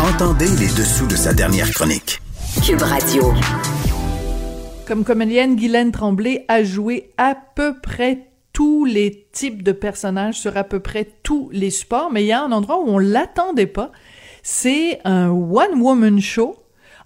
[0.00, 2.20] Entendez les dessous de sa dernière chronique.
[2.64, 3.32] Cube Radio.
[4.86, 10.56] Comme comédienne, Guylaine Tremblay a joué à peu près tous les types de personnages sur
[10.56, 13.66] à peu près tous les supports, mais il y a un endroit où on l'attendait
[13.66, 13.92] pas.
[14.42, 16.56] C'est un one-woman show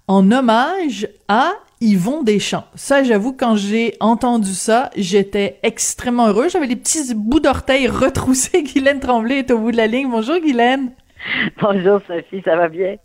[0.07, 2.65] en hommage à Yvon Deschamps.
[2.75, 6.49] Ça, j'avoue, quand j'ai entendu ça, j'étais extrêmement heureux.
[6.49, 8.63] J'avais les petits bouts d'orteils retroussés.
[8.63, 10.09] Guylaine Tremblay est au bout de la ligne.
[10.09, 10.91] Bonjour, Guylaine.
[11.61, 12.95] Bonjour, Sophie, ça va bien?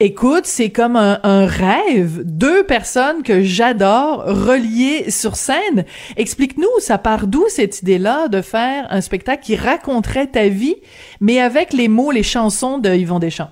[0.00, 2.22] Écoute, c'est comme un, rêve.
[2.24, 5.84] Deux personnes que j'adore reliées sur scène.
[6.16, 10.76] Explique-nous, ça part d'où cette idée-là de faire un spectacle qui raconterait ta vie,
[11.20, 13.50] mais avec les mots, les chansons de Yvon Deschamps?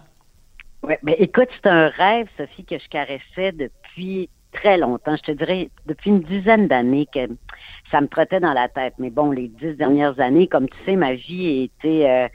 [0.82, 5.16] Oui, mais écoute, c'est un rêve, Sophie, que je caressais depuis très longtemps.
[5.16, 7.28] Je te dirais depuis une dizaine d'années que
[7.92, 8.94] ça me trottait dans la tête.
[8.98, 12.28] Mais bon, les dix dernières années, comme tu sais, ma vie a été euh,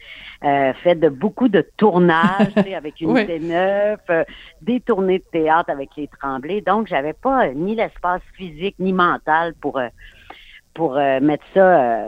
[0.45, 3.39] euh, faite de beaucoup de tournages avec une oui.
[3.41, 4.23] neuf, euh,
[4.61, 6.61] des tournées de théâtre avec les Tremblés.
[6.61, 9.81] Donc, j'avais pas ni l'espace physique ni mental pour
[10.73, 12.05] pour mettre ça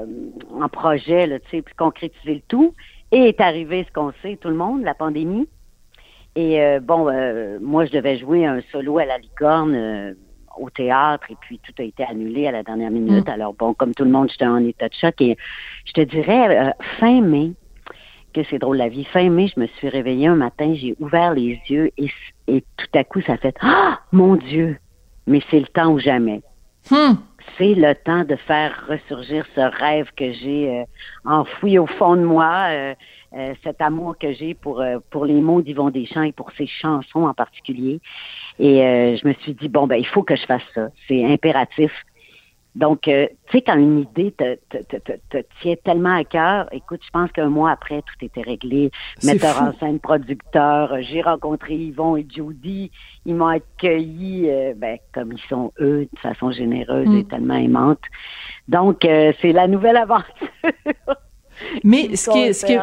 [0.54, 2.76] en projet, là, tu sais, puis concrétiser le tout.
[3.12, 5.50] Et est arrivé ce qu'on sait, tout le monde, la pandémie.
[6.36, 7.06] Et bon,
[7.62, 10.16] moi, je devais jouer un solo à la licorne
[10.58, 13.28] au théâtre et puis tout a été annulé à la dernière minute.
[13.28, 13.32] Mm.
[13.32, 15.38] Alors bon, comme tout le monde, j'étais en état de choc et
[15.86, 17.54] je te dirais euh, fin mai
[18.34, 19.06] que c'est drôle la vie.
[19.06, 22.10] Fin mai, je me suis réveillée un matin, j'ai ouvert les yeux et,
[22.48, 24.78] et tout à coup ça fait ah mon Dieu,
[25.28, 26.42] mais c'est le temps ou jamais.
[26.90, 27.14] Hmm.
[27.58, 30.84] C'est le temps de faire ressurgir ce rêve que j'ai euh,
[31.26, 32.68] enfoui au fond de moi.
[32.70, 32.96] Euh,
[33.38, 37.28] euh, cet amour que j'ai pour pour les mots d'Yvon Deschamps et pour ses chansons
[37.28, 38.00] en particulier.
[38.58, 38.80] Et
[39.22, 41.92] je me suis dit bon ben il faut que je fasse ça, c'est impératif.
[42.76, 43.12] Donc, tu
[43.52, 47.32] sais, quand une idée te, te, te, te, tient tellement à cœur, écoute, je pense
[47.32, 48.92] qu'un mois après, tout était réglé.
[49.24, 52.92] Metteur en scène, producteur, j'ai rencontré Yvon et Judy.
[53.26, 57.28] Ils m'ont accueilli, ben, comme ils sont eux, de façon généreuse et mm.
[57.28, 58.02] tellement aimante.
[58.68, 60.26] Donc, c'est la nouvelle aventure.
[61.84, 62.82] Mais ce qui est, ce qui est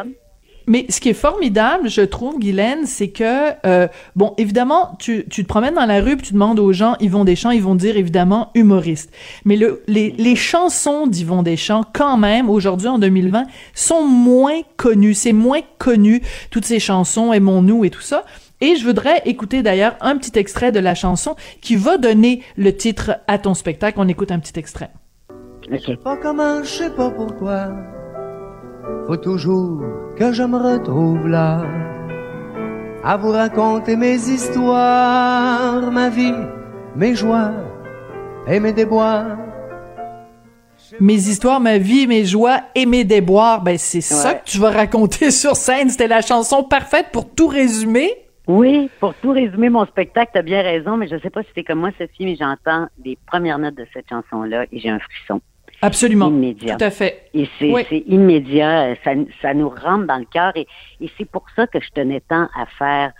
[0.67, 5.43] mais ce qui est formidable, je trouve, Guylaine, c'est que, euh, bon, évidemment, tu, tu
[5.43, 7.95] te promènes dans la rue, puis tu demandes aux gens, Yvon Deschamps, ils vont dire
[7.95, 9.13] évidemment humoriste.
[9.45, 15.13] Mais le, les, les chansons d'Yvon Deschamps, quand même, aujourd'hui, en 2020, sont moins connues.
[15.13, 18.25] C'est moins connu, toutes ces chansons, Aimons-nous et tout ça.
[18.59, 22.75] Et je voudrais écouter d'ailleurs un petit extrait de la chanson qui va donner le
[22.75, 23.99] titre à ton spectacle.
[23.99, 24.89] On écoute un petit extrait.
[25.71, 27.69] Je sais pas comment, je sais pas pourquoi
[29.07, 29.81] faut toujours
[30.17, 31.63] que je me retrouve là,
[33.03, 36.33] à vous raconter mes histoires, ma vie,
[36.95, 37.51] mes joies
[38.47, 39.37] et mes déboires.
[40.99, 44.71] Mes histoires, ma vie, mes joies et mes déboires, ben c'est ça que tu vas
[44.71, 45.89] raconter sur scène.
[45.89, 48.11] C'était la chanson parfaite pour tout résumer.
[48.47, 51.63] Oui, pour tout résumer mon spectacle, t'as bien raison, mais je sais pas si c'est
[51.65, 55.41] comme moi, Sophie, mais j'entends les premières notes de cette chanson-là et j'ai un frisson.
[55.81, 56.27] Absolument.
[56.27, 56.75] Immédiat.
[56.75, 57.29] Tout à fait.
[57.33, 59.11] Et c'est immédiat, ça,
[59.41, 60.67] ça, nous rentre dans le cœur et,
[61.01, 63.13] et c'est pour ça que je tenais tant à faire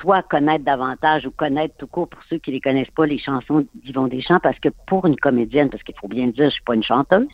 [0.00, 3.66] soit connaître davantage ou connaître tout court pour ceux qui les connaissent pas les chansons
[3.74, 6.74] d'Yvon Deschamps parce que pour une comédienne, parce qu'il faut bien dire, je suis pas
[6.74, 7.26] une chanteuse,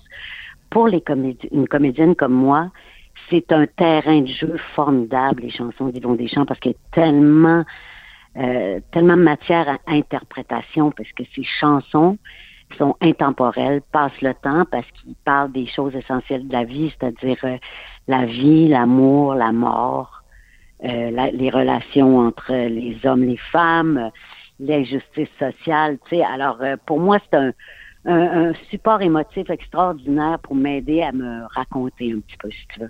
[0.71, 2.71] pour les comédi une comédienne comme moi,
[3.31, 7.65] c'est un terrain de jeu formidable les chansons d'Yvon Deschamps parce qu'il y a tellement
[8.37, 12.19] euh, tellement de matière à interprétation parce que ces chansons
[12.77, 17.39] sont intemporels, passent le temps parce qu'ils parlent des choses essentielles de la vie, c'est-à-dire
[17.45, 17.57] euh,
[18.09, 20.23] la vie, l'amour, la mort,
[20.85, 24.11] euh, les relations entre les hommes, les femmes,
[24.59, 25.99] l'injustice sociale.
[26.09, 27.53] Tu sais, alors euh, pour moi c'est un,
[28.07, 32.81] un, support émotif extraordinaire pour m'aider à me raconter un petit peu, si tu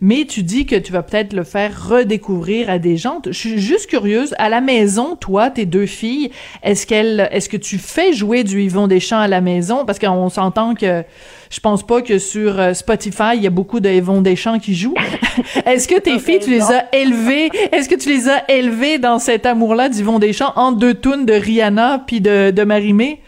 [0.00, 3.20] mais tu dis que tu vas peut-être le faire redécouvrir à des gens.
[3.24, 4.34] Je suis juste curieuse.
[4.38, 6.30] À la maison, toi, tes deux filles,
[6.62, 9.84] est-ce qu'elles, est-ce que tu fais jouer du Yvon Deschamps à la maison?
[9.84, 11.04] Parce qu'on s'entend que
[11.50, 14.74] je pense pas que sur euh, Spotify, il y a beaucoup de Yvon Deschamps qui
[14.74, 14.94] jouent.
[15.66, 17.50] est-ce que tes filles, tu les as élevées?
[17.72, 21.34] Est-ce que tu les as élevées dans cet amour-là d'Yvon Deschamps en deux tunes de
[21.34, 23.20] Rihanna puis de, de Marimé?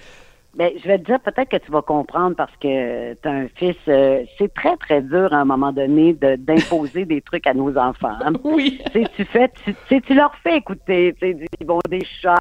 [0.57, 3.49] Ben, je vais te dire peut-être que tu vas comprendre parce que tu as un
[3.57, 3.77] fils.
[3.89, 8.17] Euh, c'est très, très dur à un moment donné d'imposer des trucs à nos enfants.
[8.25, 8.33] Hein.
[8.45, 8.81] Oui.
[9.17, 9.51] tu fais,
[9.89, 12.37] tu, tu leur fais écouter du, bon, des chats,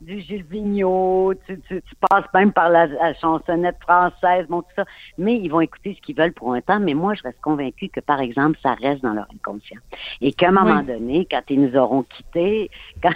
[0.00, 2.86] du Gilles Vigneault, tu, tu, passes même par la,
[3.20, 4.84] chansonnette française, bon, tout ça.
[5.18, 6.80] Mais ils vont écouter ce qu'ils veulent pour un temps.
[6.80, 9.80] Mais moi, je reste convaincue que, par exemple, ça reste dans leur inconscient.
[10.22, 12.70] Et qu'à un moment donné, quand ils nous auront quittés,
[13.02, 13.12] quand,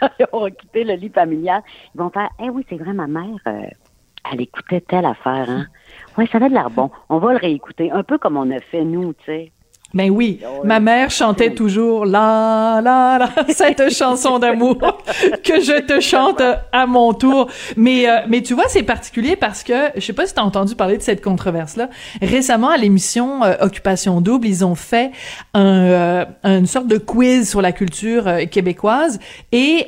[0.00, 1.62] quand, ils auront quitté le lit familial,
[1.94, 3.36] ils vont faire, eh oui, c'est vrai, ma mère.
[3.46, 3.57] Euh,
[4.30, 5.66] elle écoutait telle affaire, hein?
[6.16, 6.90] Oui, ça avait de l'air bon.
[7.08, 9.52] On va le réécouter, un peu comme on a fait nous, tu sais.
[9.94, 14.76] Ben oui, ma mère chantait toujours la la la cette chanson d'amour
[15.42, 16.42] que je te chante
[16.72, 17.48] à mon tour.
[17.78, 20.44] Mais euh, mais tu vois, c'est particulier parce que je sais pas si tu as
[20.44, 21.88] entendu parler de cette controverse là.
[22.20, 25.10] Récemment à l'émission euh, Occupation double, ils ont fait
[25.54, 29.18] un, euh, une sorte de quiz sur la culture québécoise
[29.52, 29.86] et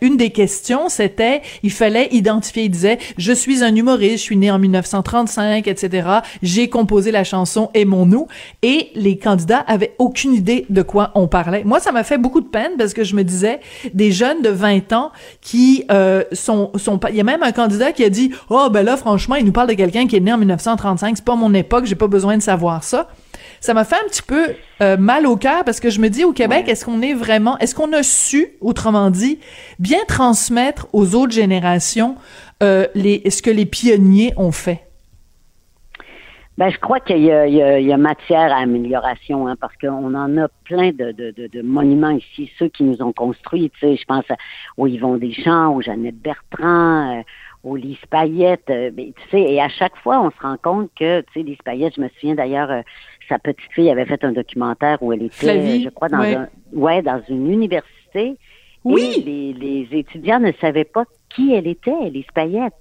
[0.00, 4.36] une des questions c'était il fallait identifier, il disait je suis un humoriste, je suis
[4.38, 6.08] né en 1935, etc.
[6.42, 8.26] J'ai composé la chanson Aimons-nous
[8.62, 11.64] et les candidats avaient aucune idée de quoi on parlait.
[11.64, 13.60] Moi, ça m'a fait beaucoup de peine parce que je me disais
[13.94, 17.10] des jeunes de 20 ans qui euh, sont sont pas.
[17.10, 19.52] Il y a même un candidat qui a dit oh ben là franchement, il nous
[19.52, 21.16] parle de quelqu'un qui est né en 1935.
[21.16, 21.86] C'est pas mon époque.
[21.86, 23.08] J'ai pas besoin de savoir ça.
[23.60, 26.24] Ça m'a fait un petit peu euh, mal au cœur parce que je me dis
[26.24, 29.38] au Québec, est-ce qu'on est vraiment, est-ce qu'on a su, autrement dit,
[29.78, 32.16] bien transmettre aux autres générations
[32.62, 34.87] euh, les, ce que les pionniers ont fait?
[36.58, 40.48] Ben, je crois qu'il y, y, a matière à amélioration, hein, parce qu'on en a
[40.64, 43.70] plein de, de, de, monuments ici, ceux qui nous ont construits.
[43.70, 44.24] Tu sais, je pense
[44.76, 47.22] aux Yvon Deschamps, aux Jeannette Bertrand, euh,
[47.62, 48.68] aux Lise Payette.
[48.70, 51.42] Euh, ben, tu sais, et à chaque fois, on se rend compte que, tu sais,
[51.42, 52.82] Lise Payette, je me souviens d'ailleurs, euh,
[53.28, 57.02] sa petite fille avait fait un documentaire où elle était, je crois, dans un, ouais,
[57.02, 58.36] dans une université.
[58.82, 59.12] Oui.
[59.16, 62.74] Et les, les étudiants ne savaient pas qui elle était, Lise Payette.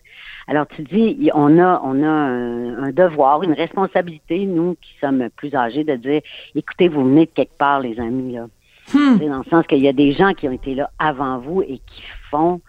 [0.47, 5.53] Alors tu dis, on a, on a un, devoir, une responsabilité, nous qui sommes plus
[5.53, 6.21] âgés, de dire,
[6.55, 8.47] écoutez, vous venez de quelque part, les amis là.
[8.93, 9.17] Hmm.
[9.17, 11.81] Dans le sens qu'il y a des gens qui ont été là avant vous et
[11.85, 12.61] qui font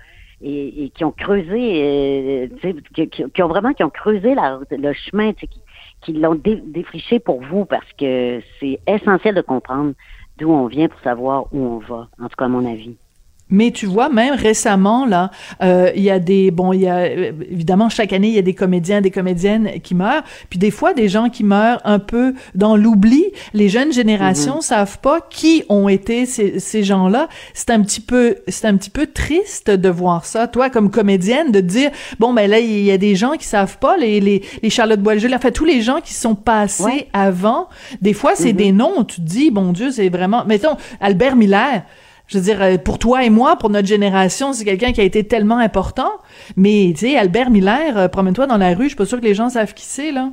[0.43, 4.35] et, qui ont creusé, euh, qui, qui, ont vraiment qui ont creusé
[4.71, 5.49] le chemin, qui,
[6.01, 9.95] qui l'ont défriché pour vous parce que c'est essentiel de comprendre
[10.39, 12.97] d'où on vient pour savoir où on va, en tout cas à mon avis.
[13.51, 15.31] Mais tu vois, même récemment, là,
[15.63, 18.43] euh, il y a des, bon, il y a, évidemment, chaque année, il y a
[18.43, 22.35] des comédiens, des comédiennes qui meurent, puis des fois, des gens qui meurent un peu
[22.55, 23.25] dans l'oubli.
[23.55, 24.63] Les jeunes générations mm-hmm.
[24.63, 27.29] savent pas qui ont été ces, ces gens-là.
[27.55, 31.51] C'est un petit peu, c'est un petit peu triste de voir ça, toi, comme comédienne,
[31.51, 34.43] de dire, bon, ben là, il y a des gens qui savent pas, les, les,
[34.63, 37.69] les Charlotte Boileau, enfin, tous les gens qui sont passés avant.
[38.03, 38.57] Des fois, c'est mm-hmm.
[38.57, 41.83] des noms, tu te dis, bon Dieu, c'est vraiment, mettons, Albert Miller,
[42.29, 45.05] je veux dire, euh, pour toi et moi, pour notre génération, c'est quelqu'un qui a
[45.05, 46.13] été tellement important.
[46.57, 49.25] Mais, tu sais, Albert Miller, euh, promène-toi dans la rue, je suis pas sûre que
[49.25, 50.31] les gens savent qui c'est, là.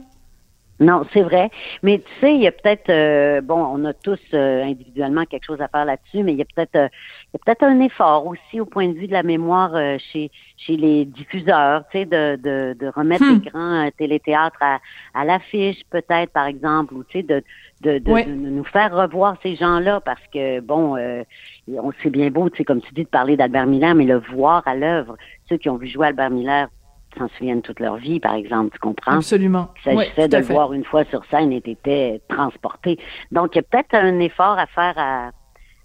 [0.81, 1.49] Non, c'est vrai.
[1.83, 5.61] Mais tu sais, il y a peut-être, euh, bon, on a tous individuellement quelque chose
[5.61, 6.91] à faire là-dessus, mais il y a peut-être,
[7.35, 9.71] il y a peut-être un effort aussi au point de vue de la mémoire
[10.11, 13.41] chez chez les diffuseurs, tu sais, de, de, de remettre hmm.
[13.43, 14.79] les grands téléthéâtres à,
[15.13, 17.43] à l'affiche, peut-être par exemple, ou tu sais, de
[17.81, 21.23] de, de, nous faire revoir ces gens-là parce que, bon, euh,
[21.67, 24.19] on c'est bien beau, tu sais, comme tu dis, de parler d'Albert Miller, mais le
[24.33, 25.17] voir à l'œuvre,
[25.49, 26.69] ceux qui ont vu jouer Albert Miller
[27.17, 29.13] s'en souviennent toute leur vie, par exemple, tu comprends?
[29.17, 29.69] Absolument.
[29.85, 32.97] Il s'agissait de le voir une fois sur scène et était transporté.
[33.31, 35.31] Donc, il y a peut-être un effort à faire à,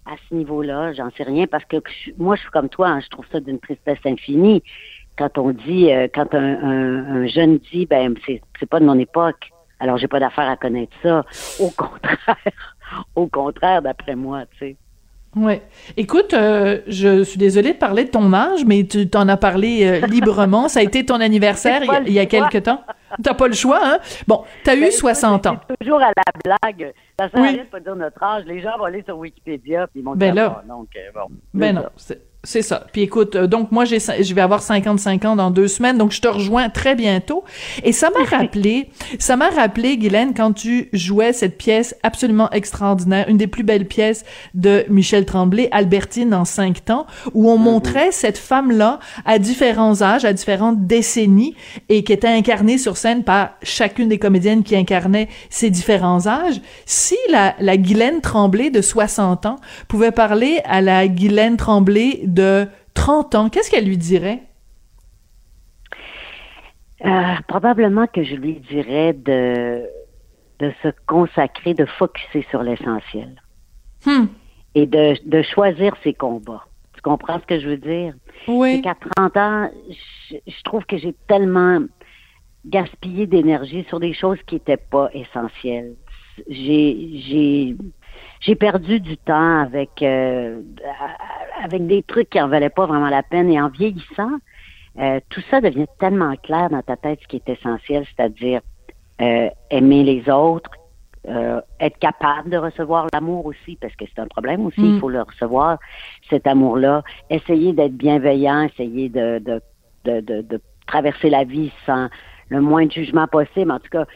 [0.06, 1.76] à ce niveau-là, j'en sais rien, parce que
[2.18, 4.62] moi, je suis comme toi, hein, je trouve ça d'une tristesse infinie.
[5.16, 9.50] Quand on dit, euh, quand un, un, jeune dit, ben, c'est pas de mon époque,
[9.80, 11.24] alors, j'ai pas d'affaire à connaître ça.
[11.58, 12.36] Au contraire,
[13.16, 14.76] au contraire, d'après moi, tu sais.
[15.36, 15.62] Ouais.
[15.96, 19.86] Écoute, euh, je suis désolée de parler de ton âge, mais tu t'en as parlé
[19.86, 20.68] euh, librement.
[20.68, 22.82] Ça a été ton anniversaire il y a, quelque temps.
[23.22, 23.98] T'as pas le choix, hein?
[24.26, 25.60] Bon, t'as eu 60 ben, ans.
[25.80, 26.92] toujours à la blague.
[27.20, 28.44] Ça sert à rien de pas dire notre âge.
[28.46, 31.74] Les gens vont aller sur Wikipédia puis ils vont ben là, donc, euh, bon, ben
[31.74, 31.84] non,
[32.42, 32.86] c'est ça.
[32.92, 36.10] Puis écoute, euh, donc moi j'ai je vais avoir 55 ans dans deux semaines, donc
[36.10, 37.44] je te rejoins très bientôt.
[37.84, 43.28] Et ça m'a rappelé, ça m'a rappelé, Guylaine, quand tu jouais cette pièce absolument extraordinaire,
[43.28, 47.62] une des plus belles pièces de Michel Tremblay, Albertine en cinq temps, où on mm-hmm.
[47.62, 51.54] montrait cette femme-là à différents âges, à différentes décennies,
[51.90, 56.62] et qui était incarnée sur scène par chacune des comédiennes qui incarnaient ces différents âges.
[56.86, 59.56] Si la, la Guylaine Tremblay de 60 ans
[59.88, 64.42] pouvait parler à la Guylaine Tremblay de 30 ans, qu'est-ce qu'elle lui dirait?
[67.04, 69.86] Euh, probablement que je lui dirais de,
[70.58, 73.40] de se consacrer, de focuser sur l'essentiel.
[74.04, 74.26] Hmm.
[74.74, 76.64] Et de, de choisir ses combats.
[76.94, 78.14] Tu comprends ce que je veux dire?
[78.46, 78.76] Oui.
[78.76, 79.70] C'est qu'à 30 ans,
[80.30, 81.80] je, je trouve que j'ai tellement
[82.66, 85.94] gaspillé d'énergie sur des choses qui n'étaient pas essentielles.
[86.48, 87.76] J'ai, j'ai,
[88.40, 90.60] j'ai perdu du temps avec, euh,
[91.62, 93.50] avec des trucs qui en valaient pas vraiment la peine.
[93.50, 94.38] Et en vieillissant,
[94.98, 98.60] euh, tout ça devient tellement clair dans ta tête ce qui est essentiel, c'est-à-dire
[99.20, 100.70] euh, aimer les autres,
[101.28, 105.00] euh, être capable de recevoir l'amour aussi, parce que c'est un problème aussi, il Mm.
[105.00, 105.78] faut le recevoir,
[106.30, 107.02] cet amour-là.
[107.28, 109.60] Essayer d'être bienveillant, essayer de, de,
[110.06, 112.08] de, de, de traverser la vie sans
[112.48, 113.70] le moins de jugement possible.
[113.70, 114.06] En tout cas,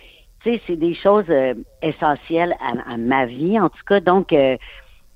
[0.42, 4.00] tu sais, c'est des choses euh, essentielles à, à ma vie, en tout cas.
[4.00, 4.56] Donc, euh,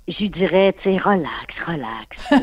[0.08, 2.28] je dirais, tu sais, relax, relax.
[2.28, 2.36] tu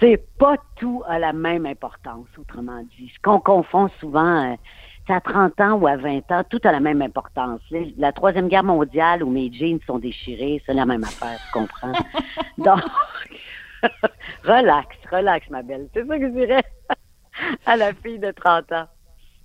[0.00, 0.16] sais.
[0.38, 3.10] pas, pas tout a la même importance, autrement dit.
[3.14, 4.56] Ce qu'on confond souvent, euh,
[5.06, 7.60] c'est à 30 ans ou à 20 ans, tout a la même importance.
[7.96, 11.92] La Troisième Guerre mondiale où mes jeans sont déchirés, c'est la même affaire, tu comprends?
[12.58, 12.82] Donc,
[14.44, 15.88] relax, relax, ma belle.
[15.94, 16.64] C'est ça que je dirais
[17.66, 18.86] à la fille de 30 ans.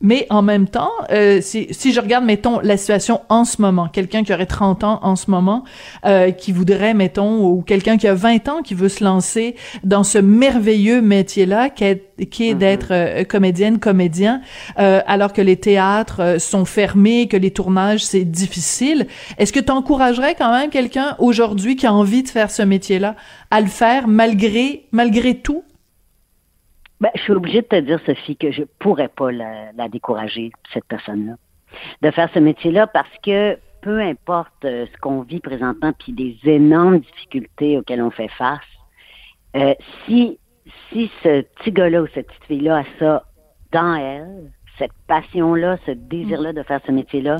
[0.01, 3.89] Mais en même temps, euh, si, si je regarde, mettons, la situation en ce moment,
[3.89, 5.65] quelqu'un qui aurait 30 ans en ce moment,
[6.05, 10.03] euh, qui voudrait, mettons, ou quelqu'un qui a 20 ans qui veut se lancer dans
[10.03, 14.41] ce merveilleux métier-là, qui est, qui est d'être euh, comédienne, comédien,
[14.79, 19.07] euh, alors que les théâtres euh, sont fermés, que les tournages, c'est difficile.
[19.37, 23.15] Est-ce que tu encouragerais quand même quelqu'un aujourd'hui qui a envie de faire ce métier-là
[23.51, 25.63] à le faire malgré, malgré tout?
[27.01, 30.51] Ben, je suis obligée de te dire, Sophie, que je pourrais pas la, la décourager,
[30.73, 31.35] cette personne-là,
[32.01, 36.37] de faire ce métier-là parce que peu importe euh, ce qu'on vit présentement, puis des
[36.43, 38.59] énormes difficultés auxquelles on fait face,
[39.55, 39.73] euh,
[40.05, 40.37] si,
[40.89, 43.23] si ce petit gars-là ou cette petite fille-là a ça
[43.71, 47.37] dans elle, cette passion-là, ce désir-là de faire ce métier-là,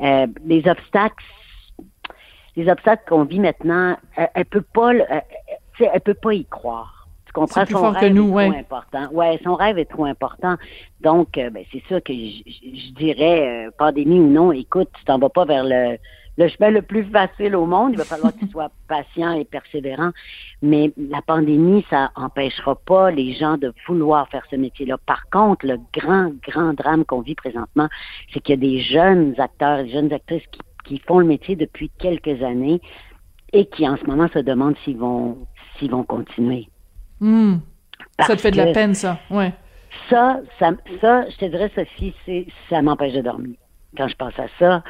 [0.00, 1.24] euh, les obstacles,
[2.56, 5.22] les obstacles qu'on vit maintenant, elle, elle peut pas, le- elle,
[5.78, 6.99] sais, elle peut pas y croire.
[7.30, 7.64] Tu comprends?
[7.64, 8.48] Plus Son fort que rêve nous, est ouais.
[8.50, 9.08] trop important.
[9.12, 10.56] Ouais, son rêve est trop important.
[11.00, 14.88] Donc, euh, ben, c'est ça que je, je- je dirais, euh, pandémie ou non, écoute,
[14.98, 15.96] tu t'en vas pas vers le,
[16.38, 17.92] le chemin le plus facile au monde.
[17.92, 20.10] Il va falloir que tu sois patient et persévérant.
[20.60, 24.98] Mais la pandémie, ça empêchera pas les gens de vouloir faire ce métier-là.
[25.06, 27.86] Par contre, le grand, grand drame qu'on vit présentement,
[28.34, 31.54] c'est qu'il y a des jeunes acteurs, des jeunes actrices qui, qui font le métier
[31.54, 32.80] depuis quelques années
[33.52, 35.38] et qui, en ce moment, se demandent s'ils vont,
[35.78, 36.68] s'ils vont continuer.
[37.20, 37.56] Hmm.
[38.20, 39.18] Ça te fait de la peine, ça.
[39.30, 39.52] Ouais.
[40.08, 43.56] ça, ça, ça, je te dirais, Sophie, c'est, ça m'empêche de dormir.
[43.96, 44.82] Quand je pense à ça,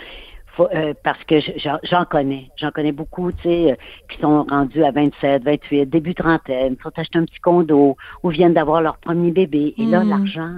[0.57, 1.53] faut, euh, parce que je-
[1.85, 2.51] j'en, connais.
[2.57, 3.75] J'en connais beaucoup, tu sais, euh,
[4.11, 8.55] qui sont rendus à 27, 28, début trentaine, sont achetés un petit condo ou viennent
[8.55, 9.75] d'avoir leur premier bébé.
[9.79, 10.09] Et là, Mm.
[10.11, 10.55] l'argent,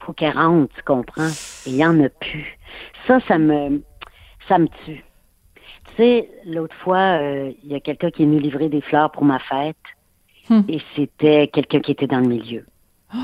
[0.00, 1.28] faut qu'elle rentre, tu comprends?
[1.66, 2.58] Et il y en a plus.
[3.06, 3.82] Ça, ça me,
[4.48, 5.04] ça me tue.
[5.88, 9.10] Tu sais, l'autre fois, euh, il y a quelqu'un qui est venu livrer des fleurs
[9.10, 9.76] pour ma fête.
[10.48, 10.62] Hmm.
[10.68, 12.64] Et c'était quelqu'un qui était dans le milieu.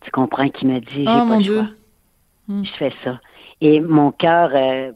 [0.00, 1.68] Tu comprends, qui m'a dit, j'ai Oh pas le choix.
[2.46, 2.64] Hmm.
[2.64, 3.20] Je fais ça.
[3.60, 4.92] Et mon cœur, euh,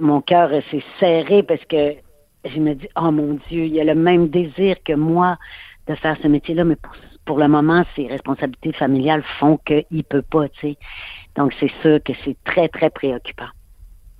[0.00, 1.94] mon- cœur euh, s'est serré parce que
[2.44, 5.38] je me dis, oh mon Dieu, il y a le même désir que moi
[5.86, 6.92] de faire ce métier-là, mais pour,
[7.24, 10.76] pour le moment, ses responsabilités familiales font qu'il peut pas, tu sais.
[11.36, 13.48] Donc, c'est sûr que c'est très, très préoccupant.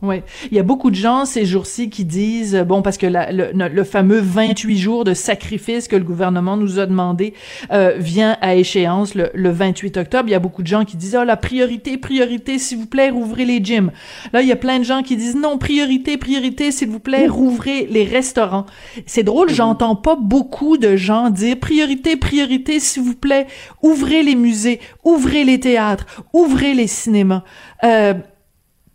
[0.04, 0.16] Oui,
[0.50, 3.50] il y a beaucoup de gens ces jours-ci qui disent bon parce que la- le,
[3.52, 7.32] le- fameux 28 jours de sacrifice que le gouvernement nous a demandé
[7.72, 10.28] euh, vient à échéance le, le 28 octobre.
[10.28, 13.08] Il y a beaucoup de gens qui disent oh la priorité, priorité, s'il vous plaît,
[13.10, 13.90] rouvrez les gyms.
[14.32, 17.26] Là, il y a plein de gens qui disent non priorité, priorité, s'il vous plaît,
[17.26, 18.66] rouvrez les restaurants.
[19.06, 23.46] C'est drôle, j'entends pas beaucoup de gens dire priorité, priorité, s'il vous plaît,
[23.82, 27.42] ouvrez les musées, ouvrez les théâtres, ouvrez les cinémas.
[27.84, 28.14] Euh,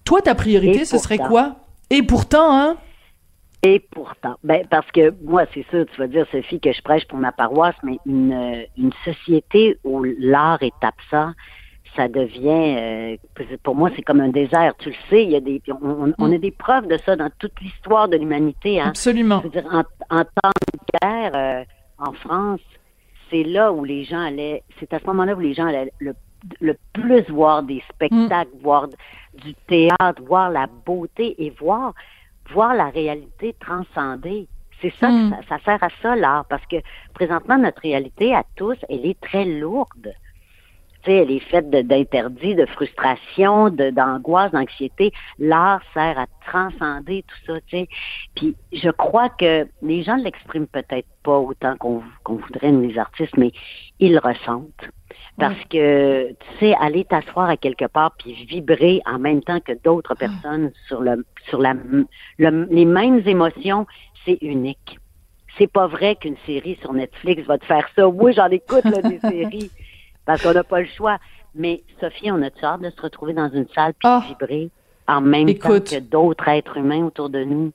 [0.10, 1.56] toi, ta priorité, ce serait quoi?
[1.90, 2.78] Et pourtant, hein?
[3.62, 7.06] Et pourtant, ben parce que moi, c'est sûr, tu vas dire, Sophie, que je prêche
[7.08, 11.34] pour ma paroisse, mais une, une société où l'art est absent,
[11.96, 13.18] ça devient, euh,
[13.64, 14.74] pour moi, c'est comme un désert.
[14.80, 17.16] Tu le sais, il y a des, on, on- on a des preuves de ça
[17.18, 18.80] dans toute l'histoire de l'humanité.
[18.80, 18.90] Hein.
[18.90, 19.40] Absolument.
[19.40, 19.84] Je veux dire, en,
[20.20, 21.64] en temps de guerre, euh,
[21.98, 22.62] en France,
[23.30, 26.14] c'est là où les gens allaient, c'est à ce moment-là où les gens allaient le,
[26.62, 28.88] le plus voir des spectacles, voir
[29.36, 31.94] du théâtre, voir la beauté et voir,
[32.52, 34.48] voir la réalité transcender.
[34.82, 35.32] C'est ça, Mm.
[35.32, 36.78] que ça, ça sert à ça l'art, parce que
[37.14, 40.14] présentement, notre réalité à tous, elle est très lourde.
[41.04, 45.12] Tu sais, elle est faite d'interdits, de, frustration, de- d'angoisse, d'anxiété.
[45.38, 47.88] L'art sert à transcender tout ça, tu sais.
[48.36, 53.38] Puis je crois que les gens ne l'expriment peut-être pas autant qu'on voudrait, les artistes,
[53.38, 53.52] mais
[54.00, 54.90] ils le ressentent.
[55.38, 59.72] Parce que, tu sais, aller t'asseoir à quelque part puis vibrer en même temps que
[59.84, 61.74] d'autres personnes sur le sur la
[62.38, 63.88] le- les mêmes émotions,
[64.26, 65.00] c'est unique.
[65.58, 68.08] c'est pas vrai qu'une série sur Netflix va te faire ça.
[68.08, 69.72] Oui, j'en écoute là, des séries
[70.30, 71.18] parce qu'on n'a pas le choix.
[71.56, 74.24] Mais Sophie, on a hâte de se retrouver dans une salle puis Ah.
[74.28, 74.70] vibrer
[75.08, 75.86] en même Écoute.
[75.86, 77.72] temps que d'autres êtres humains autour de nous?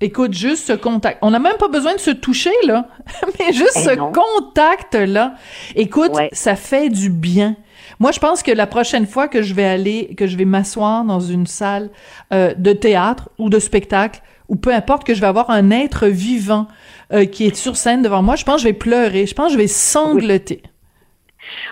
[0.00, 1.18] Écoute, juste ce contact.
[1.20, 2.88] On n'a même pas besoin de se toucher, là.
[3.38, 5.34] Mais juste Eh ce contact-là.
[5.76, 6.30] Écoute, Ouais.
[6.32, 7.54] ça fait du bien.
[7.98, 11.04] Moi, je pense que la prochaine fois que je vais aller, que je vais m'asseoir
[11.04, 11.90] dans une salle
[12.32, 16.06] euh, de théâtre ou de spectacle, ou peu importe, que je vais avoir un être
[16.06, 16.66] vivant
[17.12, 19.26] euh, qui est sur scène devant moi, je pense que je vais pleurer.
[19.26, 20.62] Je pense que je vais sangloter.
[20.64, 20.70] Oui,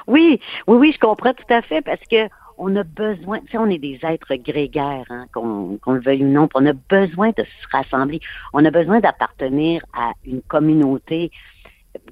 [0.06, 2.28] oui, oui, je comprends tout à fait parce que
[2.60, 6.28] on a besoin, tu sais, on est des êtres grégaires, hein, qu'on le veuille ou
[6.28, 8.18] non, on a besoin de se rassembler.
[8.52, 11.30] On a besoin d'appartenir à une communauté.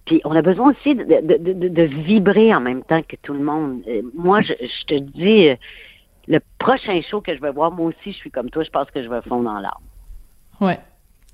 [0.04, 3.16] Puis on a besoin aussi de, de, de, de- de vibrer en même temps que
[3.23, 3.82] tout le monde.
[3.88, 5.56] Euh, Moi, je, je te dis, euh,
[6.28, 8.88] le prochain show que je vais voir, moi aussi, je suis comme toi, je pense
[8.92, 9.82] que je vais fondre dans l'arbre.
[10.61, 10.78] Ouais.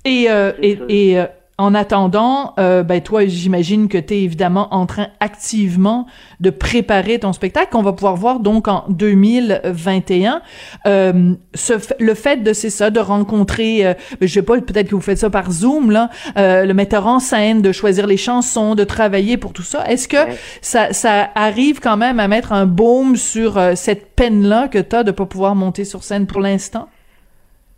[0.05, 1.19] Et, euh, et, et,
[1.59, 6.07] en attendant, euh, ben toi, j'imagine que tu es évidemment en train activement
[6.39, 10.41] de préparer ton spectacle qu'on va pouvoir voir donc en 2021.
[10.87, 14.95] Euh, ce, le fait de c'est ça, de rencontrer, euh, je sais pas, peut-être que
[14.95, 18.75] vous faites ça par Zoom là, euh, le metteur en scène, de choisir les chansons,
[18.75, 19.85] de travailler pour tout ça.
[19.87, 20.37] Est-ce que Ouais.
[20.61, 24.79] ça, ça arrive quand même à mettre un baume sur euh, cette peine là que
[24.79, 26.87] t'as de pas pouvoir monter sur scène pour l'instant?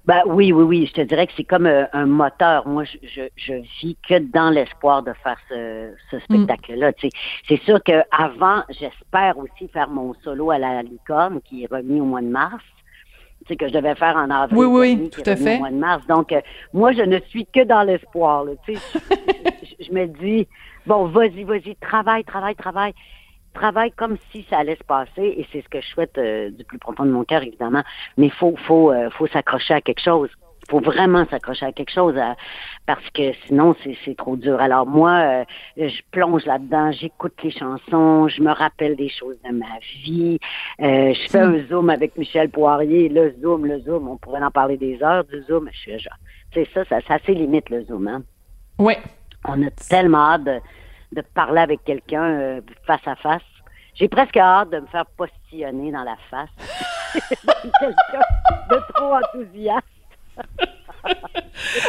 [0.05, 0.85] Ben oui, oui, oui.
[0.85, 2.67] Je te dirais que c'est comme euh, un moteur.
[2.67, 6.93] Moi, je, je, je vis que dans l'espoir de faire ce, ce spectacle-là.
[6.93, 7.13] tu sais.
[7.47, 11.99] C'est sûr que avant, j'espère aussi faire mon solo à la licorne qui est remis
[12.01, 12.63] au mois de mars.
[13.47, 14.57] Tu sais, que je devais faire en avril.
[14.57, 15.55] Oui, oui, tout à fait.
[15.55, 16.05] Au mois de mars.
[16.07, 16.41] Donc, euh,
[16.73, 18.43] moi, je ne suis que dans l'espoir.
[18.43, 18.79] là, Tu sais,
[19.61, 20.47] je, je- je me dis,
[20.85, 22.93] bon, vas-y, vas-y, travaille, travaille, travaille
[23.55, 26.63] travaille comme si ça allait se passer et c'est ce que je souhaite euh, du
[26.63, 27.83] plus profond de mon cœur évidemment.
[28.17, 30.29] Mais faut faut euh, faut s'accrocher à quelque chose.
[30.67, 32.35] Faut vraiment s'accrocher à quelque chose à-
[32.87, 34.59] parce que sinon c'est c'est trop dur.
[34.59, 35.43] Alors moi euh,
[35.77, 40.39] je plonge là-dedans j'écoute les chansons je me rappelle des choses de ma vie.
[40.81, 44.51] Euh, je fais un zoom avec Michel Poirier le zoom le zoom on pourrait en
[44.51, 46.17] parler des heures du zoom je suis genre
[46.53, 48.23] c'est ça ça ça c'est limite le zoom hein.
[48.79, 48.97] Ouais.
[49.47, 50.57] on a tellement hâte de,
[51.15, 53.41] de parler avec quelqu'un euh, face à face.
[53.95, 56.49] J'ai presque hâte de me faire postillonner dans la face.
[57.79, 58.21] quelqu'un
[58.69, 59.85] de trop enthousiaste.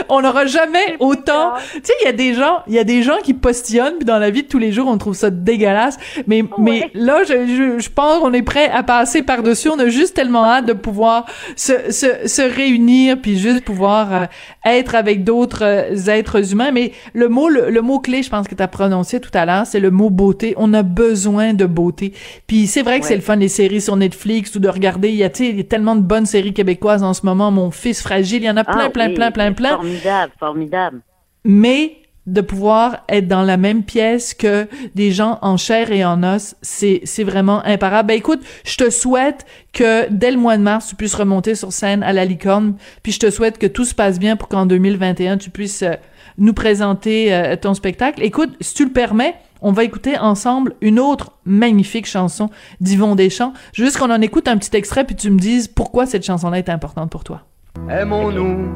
[0.09, 1.55] On n'aura jamais autant.
[1.74, 4.05] Tu sais, il y a des gens, il y a des gens qui postillonnent, puis
[4.05, 5.98] dans la vie de tous les jours, on trouve ça dégueulasse.
[6.26, 9.68] Mais, mais là, je, je, je pense qu'on est prêt à passer par-dessus.
[9.68, 11.26] On a juste tellement hâte de pouvoir
[11.57, 14.24] se, se, se réunir, puis juste pouvoir euh,
[14.64, 16.70] être avec d'autres euh, êtres humains.
[16.70, 19.44] Mais le mot, le, le mot clé, je pense que tu as prononcé tout à
[19.46, 20.55] l'heure, c'est le mot beauté.
[20.57, 22.12] On a besoin de beauté.
[22.46, 23.09] Puis c'est vrai que Ouais.
[23.09, 25.09] c'est le fun les séries sur Netflix ou de regarder.
[25.11, 27.26] Il y a, tu sais, il y a tellement de bonnes séries québécoises en ce
[27.26, 27.50] moment.
[27.50, 30.33] Mon fils fragile, il y en a plein, Ah plein, oui, plein, plein, plein Formidable,
[30.38, 31.01] formidable.
[31.45, 36.23] mais de pouvoir être dans la même pièce que des gens en chair et en
[36.25, 38.09] os, c'est c'est vraiment imparable.
[38.09, 41.73] Ben écoute, je te souhaite que dès le mois de mars, tu puisses remonter sur
[41.73, 44.66] scène à la licorne, puis je te souhaite que tout se passe bien pour qu'en
[44.66, 45.95] 2021, tu puisses euh,
[46.38, 48.23] nous présenter euh, ton spectacle.
[48.23, 53.53] Écoute, si tu le permets, on va écouter ensemble une autre magnifique chanson d'Yvon Deschamps.
[53.73, 56.69] Juste qu'on en écoute un petit extrait, puis tu me dises pourquoi cette chanson-là est
[56.69, 57.42] importante pour toi.
[57.90, 58.68] Aimons-nous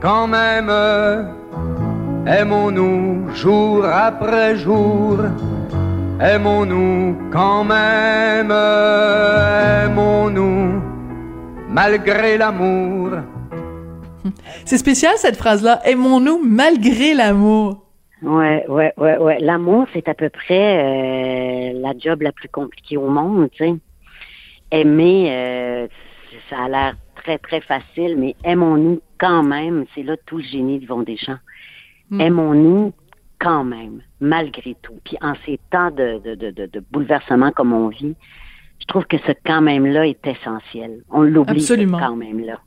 [0.00, 0.70] quand même,
[2.26, 5.18] aimons-nous jour après jour,
[6.20, 8.50] aimons-nous quand même,
[9.84, 10.82] aimons-nous
[11.68, 13.10] malgré l'amour.
[14.64, 15.80] C'est spécial cette phrase-là.
[15.84, 17.86] Aimons-nous malgré l'amour.
[18.22, 19.38] Ouais, ouais, ouais, ouais.
[19.40, 23.74] L'amour, c'est à peu près euh, la job la plus compliquée au monde, tu sais.
[24.70, 25.88] Aimer, euh,
[26.50, 29.84] ça a l'air très, très facile, mais aimons-nous quand même.
[29.94, 31.38] C'est là tout le génie de Yvon Deschamps.
[32.10, 32.20] Mm.
[32.20, 32.92] Aimons-nous
[33.38, 34.98] quand même, malgré tout.
[35.04, 38.14] Puis en ces temps de, de, de, de, bouleversement comme on vit,
[38.80, 41.02] je trouve que ce quand même-là est essentiel.
[41.10, 42.60] On l'oublie, quand même-là.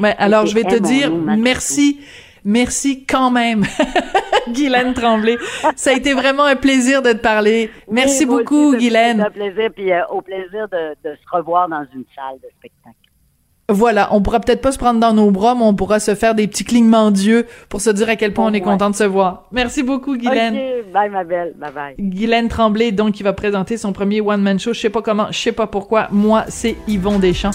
[0.00, 2.00] Ouais, alors je vais te dire merci,
[2.44, 3.64] merci quand même,
[4.48, 5.36] Guylaine Tremblay.
[5.74, 7.70] Ça a été vraiment un plaisir de te parler.
[7.90, 9.20] Merci Oui, beaucoup, aussi, Guylaine.
[9.20, 12.96] Un plaisir, puis euh, au plaisir de, de se revoir dans une salle de spectacle.
[13.70, 16.34] Voilà, on pourra peut-être pas se prendre dans nos bras, mais on pourra se faire
[16.34, 19.04] des petits clignements d'yeux pour se dire à quel point on est content de se
[19.04, 19.44] voir.
[19.52, 20.54] Merci beaucoup, Guylaine.
[20.54, 21.94] OK, bye ma belle, bye bye.
[21.98, 24.74] Guylaine Tremblay, donc, qui va présenter son premier one-man show.
[24.74, 26.08] Je sais pas comment, je sais pas pourquoi.
[26.10, 27.52] Moi, c'est Yvon Deschamps.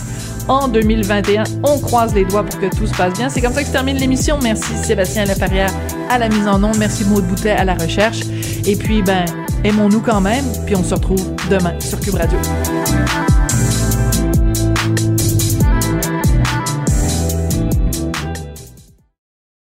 [0.48, 3.30] En 2021, on croise les doigts pour que tout se passe bien.
[3.30, 4.40] C'est comme ça que se termine l'émission.
[4.42, 5.72] Merci Sébastien Laferrière
[6.10, 6.78] à la mise en onde.
[6.80, 8.22] Merci Maud Boutet à la recherche.
[8.66, 9.26] Et puis, ben,
[9.64, 10.46] aimons-nous quand même.
[10.66, 12.40] Puis on se retrouve demain sur Cube Radio.